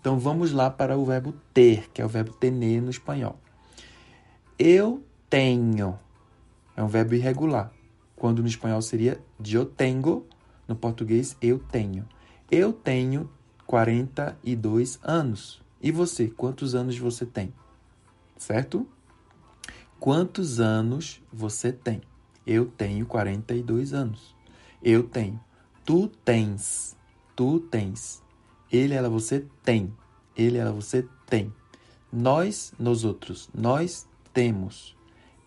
[0.00, 3.38] Então vamos lá para o verbo ter, que é o verbo tener no espanhol.
[4.58, 5.98] Eu tenho.
[6.76, 7.72] É um verbo irregular.
[8.14, 9.18] Quando no espanhol seria
[9.50, 10.26] eu tenho,
[10.68, 12.06] no português eu tenho.
[12.50, 13.30] Eu tenho
[13.66, 15.62] 42 anos.
[15.82, 17.52] E você, quantos anos você tem?
[18.36, 18.86] Certo?
[19.98, 22.02] Quantos anos você tem?
[22.46, 24.34] Eu tenho 42 anos.
[24.82, 25.40] Eu tenho.
[25.84, 26.96] Tu tens.
[27.34, 28.22] Tu tens.
[28.70, 29.94] Ele, ela, você tem.
[30.36, 31.52] Ele, ela, você tem.
[32.12, 33.48] Nós, nós outros.
[33.54, 34.96] Nós temos.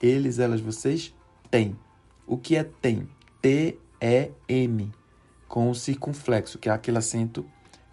[0.01, 1.13] Eles, elas, vocês
[1.51, 1.77] têm.
[2.25, 3.07] O que é tem?
[3.41, 4.91] T-E-M.
[5.47, 7.45] Com o circunflexo, que é aquele acento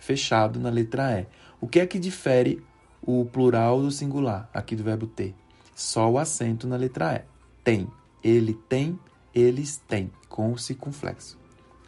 [0.04, 1.26] fechado na letra E.
[1.60, 2.62] O que é que difere
[3.02, 5.34] o plural do singular, aqui do verbo ter?
[5.74, 7.24] Só o acento na letra E.
[7.64, 7.90] Tem.
[8.22, 8.98] Ele tem,
[9.34, 11.38] eles têm, com o circunflexo.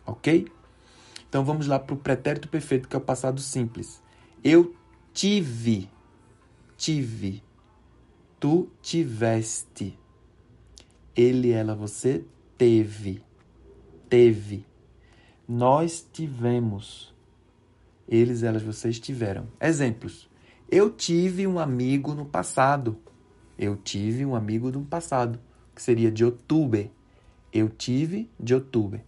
[0.04, 0.46] Ok?
[1.28, 4.02] Então vamos lá para o pretérito perfeito, que é o passado simples.
[4.42, 4.74] Eu
[5.12, 5.90] tive.
[6.76, 7.42] Tive.
[8.40, 9.98] Tu tiveste.
[11.14, 12.24] Ele, ela, você
[12.56, 13.22] teve.
[14.08, 14.64] Teve.
[15.48, 17.15] Nós tivemos
[18.08, 19.46] eles, elas, vocês tiveram.
[19.60, 20.28] Exemplos.
[20.70, 22.98] Eu tive um amigo no passado.
[23.58, 25.38] Eu tive um amigo no passado,
[25.74, 26.90] que seria de outubro.
[27.52, 29.00] Eu tive de outubro.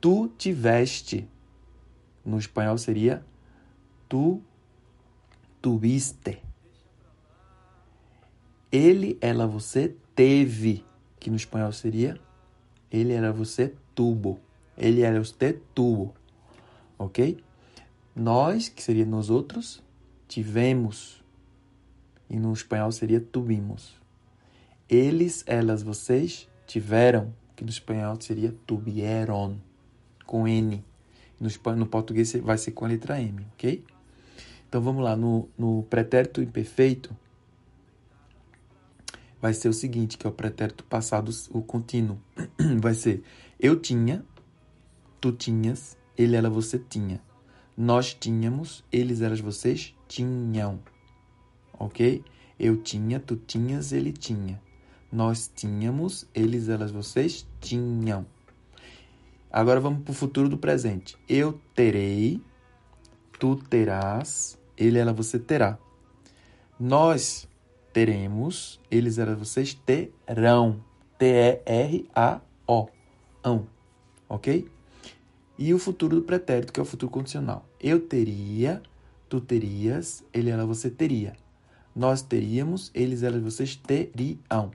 [0.00, 1.28] Tu tiveste.
[2.24, 3.24] no espanhol seria
[4.08, 4.42] tu
[5.62, 6.42] tuviste.
[8.70, 10.84] Ele, ela, você teve,
[11.18, 12.20] que no espanhol seria
[12.90, 14.38] ele, ela, você tuvo.
[14.76, 16.14] Ele, ela, você tuvo.
[16.98, 17.38] Ok?
[18.16, 19.82] Nós, que seria nós outros,
[20.26, 21.22] tivemos.
[22.30, 23.94] E no espanhol seria tuvimos.
[24.88, 29.58] Eles, elas, vocês tiveram, que no espanhol seria tuvieron,
[30.24, 30.82] com N.
[31.38, 33.84] No, no português vai ser com a letra M, ok?
[34.66, 37.14] Então vamos lá, no, no pretérito imperfeito,
[39.40, 42.18] vai ser o seguinte, que é o pretérito passado, o contínuo.
[42.80, 43.22] Vai ser
[43.58, 44.24] eu tinha,
[45.20, 47.20] tu tinhas, ele, ela, você tinha.
[47.76, 50.80] Nós tínhamos, eles, elas, vocês tinham.
[51.78, 52.24] Ok?
[52.58, 54.60] Eu tinha, tu tinhas, ele tinha.
[55.12, 58.26] Nós tínhamos, eles, elas, vocês tinham.
[59.50, 61.16] Agora vamos para o futuro do presente.
[61.28, 62.40] Eu terei,
[63.38, 65.78] tu terás, ele, ela, você terá.
[66.80, 67.46] Nós
[67.92, 70.82] teremos, eles, elas, vocês terão.
[71.18, 72.88] T-E-R-A-O.
[74.28, 74.68] Ok?
[75.58, 77.66] E o futuro do pretérito, que é o futuro condicional.
[77.80, 78.82] Eu teria,
[79.28, 81.34] tu terias, ele, ela, você teria.
[81.94, 84.70] Nós teríamos, eles, elas, vocês teriam.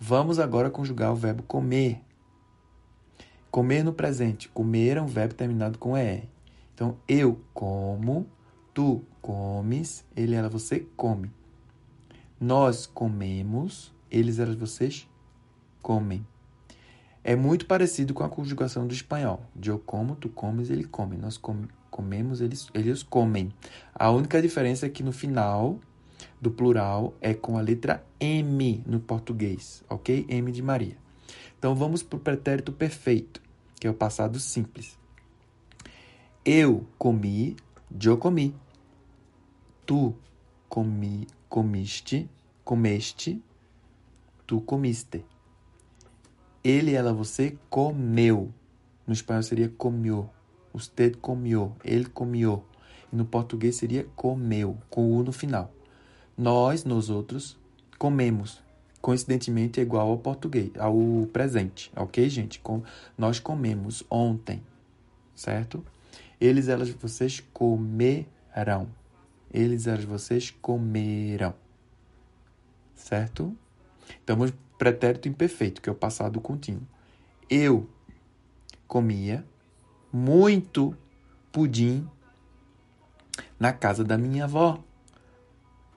[0.00, 2.00] Vamos agora conjugar o verbo comer.
[3.50, 4.48] Comer no presente.
[4.48, 6.24] Comer é um verbo terminado com ER.
[6.74, 8.26] Então, eu como,
[8.72, 11.30] tu comes, ele, ela, você come.
[12.40, 15.06] Nós comemos, eles, elas, vocês
[15.82, 16.24] comem.
[17.22, 19.42] É muito parecido com a conjugação do espanhol.
[19.62, 21.16] Eu como, tu comes, ele come.
[21.16, 23.52] Nós com, comemos, eles, eles comem.
[23.94, 25.78] A única diferença é que no final
[26.40, 30.24] do plural é com a letra M no português, ok?
[30.28, 30.96] M de Maria.
[31.58, 33.42] Então vamos para o pretérito perfeito,
[33.80, 34.96] que é o passado simples.
[36.44, 37.56] Eu comi,
[38.02, 38.54] eu comi.
[39.84, 40.14] Tu
[40.68, 42.28] comi, comiste,
[42.64, 43.42] comeste,
[44.46, 45.24] tu comiste.
[46.68, 48.52] Ele, ela, você comeu.
[49.06, 50.28] No espanhol seria comeu.
[50.74, 51.70] Usted comió.
[51.82, 52.60] Ele comió.
[53.10, 55.72] E no português seria comeu, com o no final.
[56.36, 57.58] Nós, nós outros,
[57.98, 58.62] comemos.
[59.00, 60.94] Coincidentemente é igual ao português, ao
[61.32, 62.58] presente, ok, gente?
[62.58, 62.82] Com,
[63.16, 64.60] nós comemos ontem,
[65.34, 65.82] certo?
[66.38, 68.88] Eles, elas, vocês comerão.
[69.50, 71.54] Eles, elas, vocês comerão.
[72.94, 73.56] Certo?
[74.20, 76.86] Estamos pretérito imperfeito, que é o passado contínuo.
[77.50, 77.88] Eu
[78.86, 79.44] comia
[80.12, 80.96] muito
[81.50, 82.08] pudim
[83.58, 84.82] na casa da minha avó.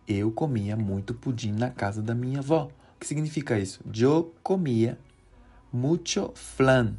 [0.07, 2.69] Eu comia muito pudim na casa da minha avó.
[2.95, 3.81] O que significa isso?
[3.95, 4.97] Eu comia
[5.71, 6.95] mucho flan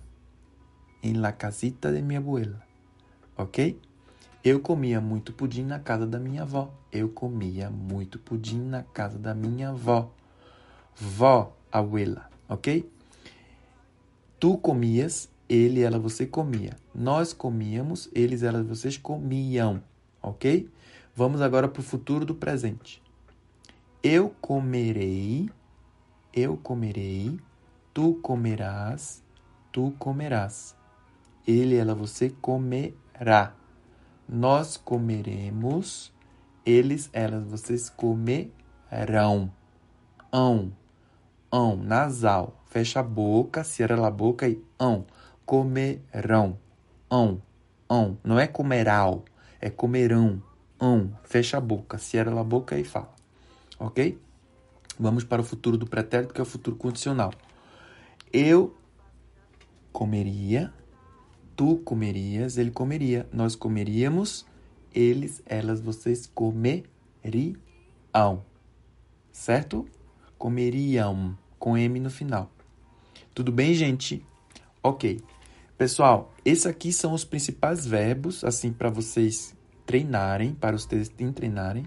[1.03, 2.63] em la casita de minha abuela.
[3.37, 3.81] Ok?
[4.45, 6.73] Eu comia muito pudim na casa da minha avó.
[6.91, 10.13] Eu comia muito pudim na casa da minha avó.
[10.95, 12.89] Vó abuela, ok?
[14.39, 16.77] Tu comias, ele, ela, você comia.
[16.95, 19.83] Nós comíamos, eles, elas, vocês comiam,
[20.21, 20.69] ok?
[21.15, 23.03] Vamos agora para o futuro do presente.
[24.03, 25.49] Eu comerei,
[26.33, 27.39] eu comerei,
[27.95, 29.23] tu comerás,
[29.71, 30.77] tu comerás.
[31.47, 33.55] Ele, ela, você comerá.
[34.29, 36.13] Nós comeremos,
[36.67, 39.53] eles, elas, vocês comerão.
[40.33, 40.73] Ão
[41.53, 42.65] ão, nasal.
[42.71, 45.05] Fecha a boca, cierra a boca e ão.
[45.45, 46.59] Comerão.
[47.11, 47.43] Ão,
[47.87, 48.17] ão.
[48.25, 49.23] Não é comeral,
[49.61, 50.43] é comerão.
[50.81, 51.15] Ão.
[51.23, 53.15] Fecha a boca, cierra a boca e fala.
[53.79, 54.19] Ok?
[54.99, 57.35] Vamos para o futuro do pretérito, que é o futuro condicional.
[58.33, 58.75] Eu
[59.93, 60.73] comeria,
[61.55, 64.47] tu comerias, ele comeria, nós comeríamos,
[64.95, 66.89] eles, elas, vocês comeriam.
[69.31, 69.87] Certo?
[70.39, 72.51] Comeriam com M no final.
[73.33, 74.21] Tudo bem, gente?
[74.83, 75.21] Ok.
[75.79, 79.55] Pessoal, esses aqui são os principais verbos, assim, para vocês
[79.87, 81.87] treinarem, para os textos treinarem.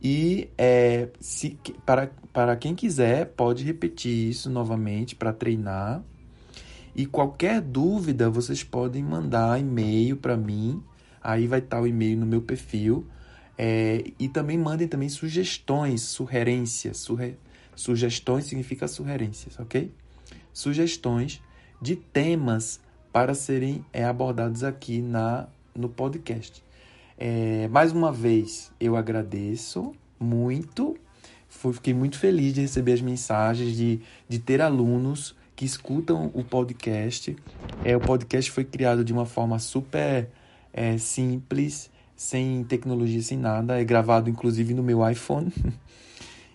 [0.00, 6.00] E é, se, para, para quem quiser, pode repetir isso novamente para treinar.
[6.94, 10.80] E qualquer dúvida, vocês podem mandar e-mail para mim.
[11.20, 13.04] Aí vai estar o e-mail no meu perfil.
[13.58, 17.36] É, e também mandem também sugestões, sugerências, surre,
[17.78, 19.88] Sugestões significa sugerências, ok?
[20.52, 21.40] Sugestões
[21.80, 22.80] de temas
[23.12, 26.60] para serem é, abordados aqui na, no podcast.
[27.16, 30.96] É, mais uma vez, eu agradeço muito.
[31.48, 37.36] Fiquei muito feliz de receber as mensagens, de, de ter alunos que escutam o podcast.
[37.84, 40.28] É, o podcast foi criado de uma forma super
[40.72, 43.80] é simples, sem tecnologia, sem nada.
[43.80, 45.52] É gravado inclusive no meu iPhone.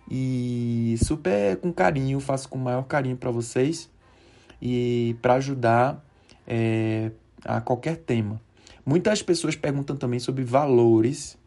[0.10, 3.89] e super com carinho, faço com o maior carinho para vocês
[4.62, 6.04] e para ajudar
[6.47, 7.12] é,
[7.43, 8.39] a qualquer tema.
[8.86, 11.38] Muitas pessoas perguntam também sobre valores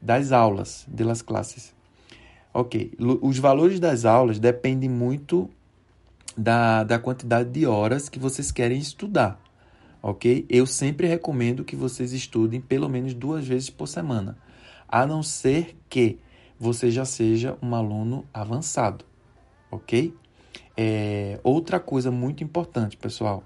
[0.00, 1.74] das aulas, das classes.
[2.52, 5.50] Ok, os valores das aulas dependem muito
[6.36, 9.40] da, da quantidade de horas que vocês querem estudar.
[10.02, 10.46] Ok?
[10.48, 14.38] Eu sempre recomendo que vocês estudem pelo menos duas vezes por semana,
[14.88, 16.18] a não ser que
[16.58, 19.04] você já seja um aluno avançado.
[19.70, 20.14] Ok?
[20.76, 23.42] É, outra coisa muito importante, pessoal,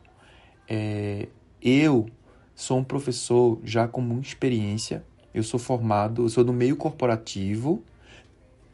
[0.68, 1.28] é,
[1.60, 2.06] eu
[2.54, 5.04] sou um professor já com muita experiência,
[5.34, 7.82] eu sou formado, eu sou do meio corporativo,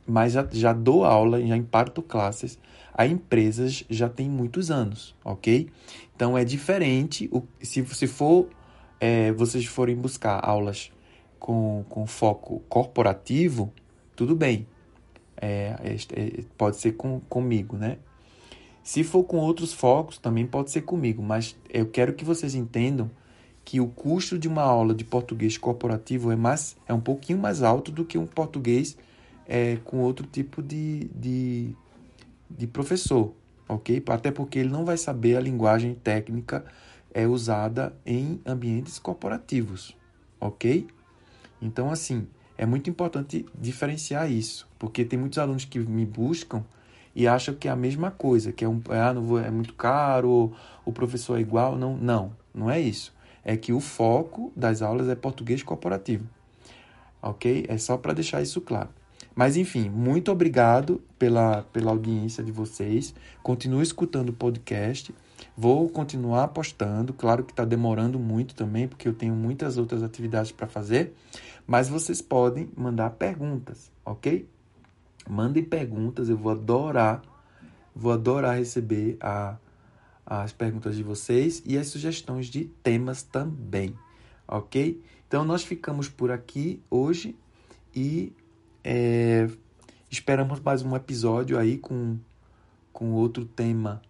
[0.06, 2.58] mas já, já dou aula, já imparto classes
[2.98, 5.70] a empresas já tem muitos anos, ok?
[6.16, 8.48] Então é diferente, o, se, se for,
[8.98, 10.90] é, vocês forem buscar aulas
[11.38, 13.72] com, com foco corporativo,
[14.18, 14.66] tudo bem,
[15.36, 15.76] é,
[16.12, 17.98] é, pode ser com, comigo, né?
[18.82, 23.08] Se for com outros focos, também pode ser comigo, mas eu quero que vocês entendam
[23.64, 27.62] que o custo de uma aula de português corporativo é, mais, é um pouquinho mais
[27.62, 28.98] alto do que um português
[29.46, 31.76] é, com outro tipo de, de,
[32.50, 33.32] de professor,
[33.68, 34.02] ok?
[34.08, 36.64] Até porque ele não vai saber a linguagem técnica
[37.14, 39.96] é usada em ambientes corporativos,
[40.40, 40.88] ok?
[41.62, 42.26] Então, assim,
[42.58, 46.64] é muito importante diferenciar isso, porque tem muitos alunos que me buscam
[47.14, 49.74] e acham que é a mesma coisa, que é, um, ah, não vou, é muito
[49.74, 50.52] caro,
[50.84, 51.76] o professor é igual.
[51.76, 53.14] Não, não, não é isso.
[53.44, 56.28] É que o foco das aulas é português corporativo.
[57.22, 57.64] Ok?
[57.68, 58.88] É só para deixar isso claro.
[59.34, 63.14] Mas enfim, muito obrigado pela, pela audiência de vocês.
[63.42, 65.14] Continue escutando o podcast.
[65.56, 67.12] Vou continuar postando.
[67.12, 71.14] Claro que está demorando muito também, porque eu tenho muitas outras atividades para fazer.
[71.66, 74.48] Mas vocês podem mandar perguntas, ok?
[75.28, 77.22] Mandem perguntas, eu vou adorar,
[77.94, 79.56] vou adorar receber a,
[80.24, 83.94] as perguntas de vocês e as sugestões de temas também,
[84.46, 85.02] ok?
[85.26, 87.36] Então nós ficamos por aqui hoje
[87.94, 88.32] e
[88.82, 89.46] é,
[90.10, 92.16] esperamos mais um episódio aí com,
[92.92, 94.00] com outro tema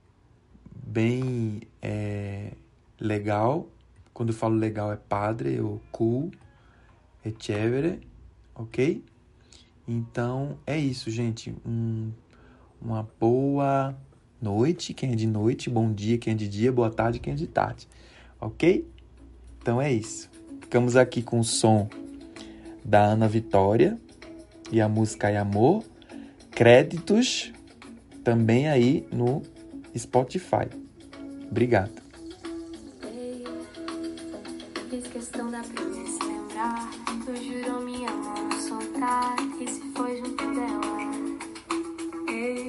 [0.87, 2.53] bem é,
[3.01, 3.69] legal.
[4.13, 6.31] Quando eu falo legal é padre ou cool,
[7.25, 8.01] é chévere,
[8.55, 9.05] ok?
[9.87, 11.55] Então é isso, gente.
[11.65, 12.11] Um,
[12.81, 13.97] uma boa
[14.41, 17.37] noite, quem é de noite, bom dia, quem é de dia, boa tarde, quem é
[17.37, 17.89] de tarde,
[18.41, 18.87] ok?
[19.61, 20.31] Então é isso.
[20.61, 21.89] Ficamos aqui com o som
[22.85, 23.99] da Ana Vitória
[24.71, 25.85] e a música é Amor.
[26.51, 27.53] Créditos
[28.23, 29.43] também aí no
[29.99, 30.69] Spotify.
[31.51, 32.03] Obrigado.
[34.91, 35.63] Fiz questão da
[36.25, 36.91] lembrar.
[37.25, 39.37] Tu jurou minha mão soltar.
[39.61, 40.99] E se foi junto dela?
[42.29, 42.69] Ei,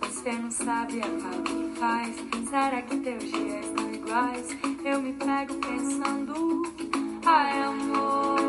[0.00, 2.16] você não sabe a que faz.
[2.48, 4.48] Será que teus dias estão iguais?
[4.84, 6.62] Eu me pego pensando.
[7.24, 8.40] Ai, amor.